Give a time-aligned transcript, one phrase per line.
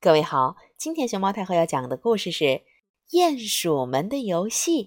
[0.00, 2.44] 各位好，今天熊猫太后要讲的故事是
[3.10, 4.84] 《鼹鼠们的游戏》。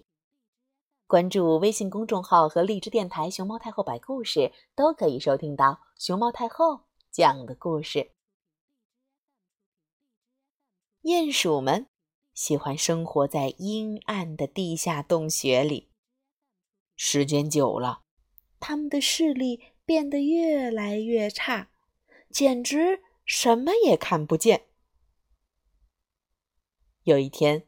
[1.05, 8.11] 关注微信公众号和荔枝电台“熊猫太后摆故事”，都可以收听到熊猫太后讲的故事。
[11.01, 11.87] 鼹鼠们
[12.33, 15.89] 喜欢生活在阴暗的地下洞穴里，
[16.95, 18.03] 时间久了，
[18.61, 21.69] 他们的视力变得越来越差，
[22.29, 24.67] 简直什么也看不见。
[27.03, 27.65] 有一天，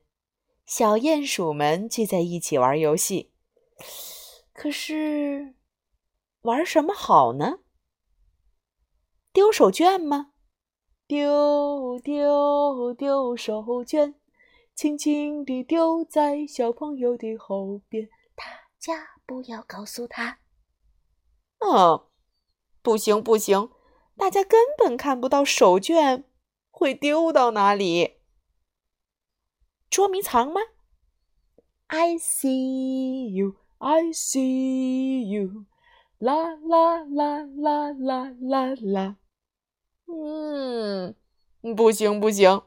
[0.63, 3.31] 小鼹鼠们聚在一起玩游戏。
[4.53, 5.55] 可是，
[6.41, 7.61] 玩什么好呢？
[9.31, 10.33] 丢手绢吗？
[11.07, 14.13] 丢丢丢手绢，
[14.75, 18.07] 轻轻地丢在小朋友的后边。
[18.35, 18.43] 大
[18.77, 20.37] 家不要告诉他。
[21.57, 22.11] 哦，
[22.83, 23.71] 不行不行，
[24.15, 26.25] 大家根本看不到手绢
[26.69, 28.17] 会丢到哪里。
[29.93, 30.59] 捉迷藏吗
[31.85, 35.67] ？I see you, I see you，
[36.17, 39.17] 啦啦啦啦啦啦啦。
[40.07, 41.15] 嗯，
[41.75, 42.63] 不行不行，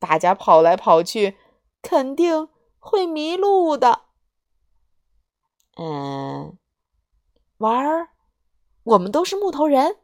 [0.00, 1.36] 大家跑来跑去，
[1.82, 2.48] 肯定
[2.80, 4.00] 会迷路的。
[5.76, 6.58] 嗯，
[7.58, 8.08] 玩儿，
[8.82, 9.98] 我们都是木头人。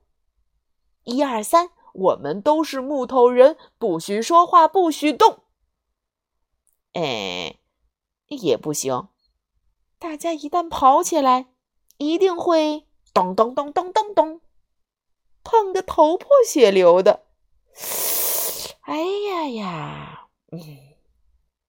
[1.02, 5.41] 一二三，我们都是木头人，不许说话，不许动。
[6.92, 7.58] 哎，
[8.28, 9.08] 也不行。
[9.98, 11.54] 大家一旦跑起来，
[11.98, 14.40] 一定会咚咚咚咚咚咚，
[15.44, 17.26] 碰得头破血流的。
[18.82, 20.58] 哎呀呀，嗯，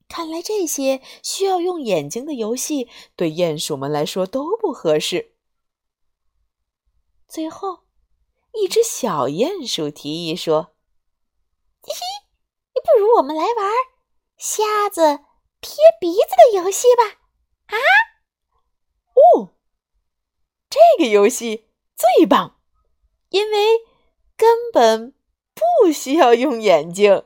[0.08, 5.36] 看来这些需要用眼睛的游戏对鼹鼠们来说都不合适。
[7.28, 7.84] 最后，
[8.54, 10.74] 一只小鼹鼠提议说
[11.82, 13.72] ：“嘿嘿，不如我们来玩。”
[14.46, 15.22] 瞎子
[15.62, 16.20] 贴鼻子
[16.52, 17.22] 的游戏吧！
[17.68, 17.80] 啊，
[19.14, 19.54] 哦，
[20.70, 22.60] 这个游戏最棒，
[23.30, 23.80] 因为
[24.36, 25.14] 根本
[25.54, 27.24] 不需要用眼睛，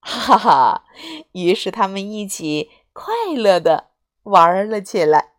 [0.00, 0.84] 哈哈哈！
[1.32, 3.92] 于是他们一起快乐的
[4.24, 5.36] 玩了起来。